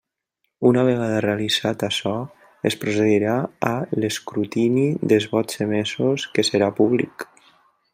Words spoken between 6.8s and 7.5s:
públic.